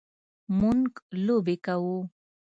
[0.59, 0.89] مونږ
[1.25, 1.97] لوبې کوو